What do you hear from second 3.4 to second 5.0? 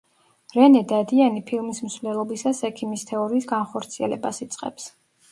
განხორციელებას იწყებს.